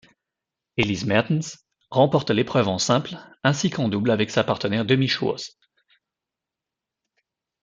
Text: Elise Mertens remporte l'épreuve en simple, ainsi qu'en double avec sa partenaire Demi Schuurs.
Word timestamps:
Elise 0.77 1.05
Mertens 1.05 1.59
remporte 1.91 2.31
l'épreuve 2.31 2.67
en 2.69 2.79
simple, 2.79 3.17
ainsi 3.43 3.69
qu'en 3.69 3.87
double 3.87 4.09
avec 4.09 4.31
sa 4.31 4.43
partenaire 4.43 4.83
Demi 4.83 5.07
Schuurs. 5.07 5.43